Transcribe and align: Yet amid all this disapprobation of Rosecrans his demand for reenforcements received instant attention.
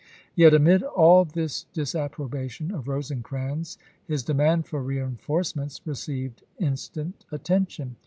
Yet 0.33 0.51
amid 0.55 0.81
all 0.81 1.25
this 1.25 1.67
disapprobation 1.73 2.71
of 2.71 2.87
Rosecrans 2.87 3.77
his 4.07 4.23
demand 4.23 4.65
for 4.65 4.81
reenforcements 4.81 5.79
received 5.85 6.41
instant 6.57 7.23
attention. 7.31 7.97